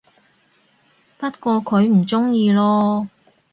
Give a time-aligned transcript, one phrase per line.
[1.19, 3.07] 不過佢唔鍾意囉